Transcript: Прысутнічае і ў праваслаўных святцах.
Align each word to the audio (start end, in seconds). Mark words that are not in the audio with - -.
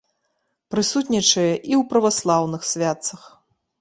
Прысутнічае 0.75 1.47
і 1.71 1.73
ў 1.79 1.81
праваслаўных 1.93 2.61
святцах. 2.71 3.21